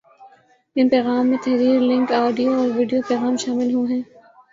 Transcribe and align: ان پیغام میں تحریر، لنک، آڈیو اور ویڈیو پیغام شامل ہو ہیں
ان 0.75 0.85
پیغام 0.89 1.23
میں 1.27 1.37
تحریر، 1.43 1.77
لنک، 1.89 2.09
آڈیو 2.23 2.51
اور 2.53 2.67
ویڈیو 2.75 3.01
پیغام 3.09 3.35
شامل 3.43 3.69
ہو 3.75 3.83
ہیں 3.85 4.01